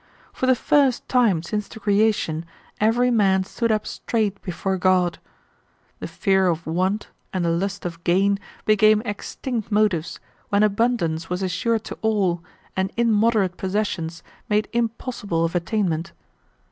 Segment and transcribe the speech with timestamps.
[0.33, 2.43] For the first time since the creation
[2.79, 5.19] every man stood up straight before God.
[5.99, 10.19] The fear of want and the lust of gain became extinct motives
[10.49, 12.43] when abundance was assured to all
[12.75, 16.13] and immoderate possessions made impossible of attainment.